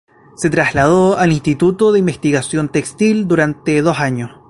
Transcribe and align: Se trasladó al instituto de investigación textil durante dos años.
Se 0.35 0.49
trasladó 0.49 1.19
al 1.19 1.31
instituto 1.31 1.91
de 1.91 1.99
investigación 1.99 2.69
textil 2.69 3.27
durante 3.27 3.83
dos 3.83 3.99
años. 3.99 4.31